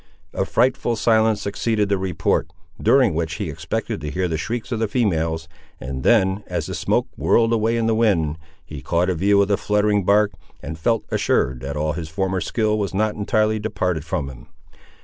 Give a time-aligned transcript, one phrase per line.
[0.33, 2.47] A frightful silence succeeded the report,
[2.81, 5.47] during which he expected to hear the shrieks of the females,
[5.79, 9.47] and then, as the smoke whirled away in the wind, he caught a view of
[9.47, 10.31] the fluttering bark,
[10.63, 14.47] and felt assured that all his former skill was not entirely departed from him.